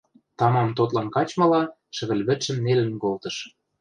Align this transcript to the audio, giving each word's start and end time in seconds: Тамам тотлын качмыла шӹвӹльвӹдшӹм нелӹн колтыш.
Тамам 0.37 0.69
тотлын 0.77 1.07
качмыла 1.15 1.61
шӹвӹльвӹдшӹм 1.95 2.57
нелӹн 2.65 2.95
колтыш. 3.03 3.35